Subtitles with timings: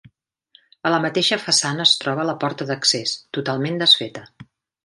[0.89, 4.29] A la mateixa façana es troba la porta d'accés, totalment desfeta.